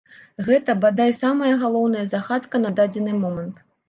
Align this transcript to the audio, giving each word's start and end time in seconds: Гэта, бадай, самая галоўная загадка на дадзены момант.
Гэта, 0.45 0.73
бадай, 0.85 1.11
самая 1.17 1.51
галоўная 1.63 2.05
загадка 2.13 2.61
на 2.65 2.71
дадзены 2.81 3.13
момант. 3.21 3.61